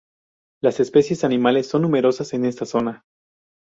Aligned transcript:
Las 0.63 0.79
especies 0.79 1.23
animales 1.23 1.67
son 1.67 1.83
numerosas 1.83 2.33
en 2.33 2.45
esta 2.45 2.65
zona. 2.65 3.05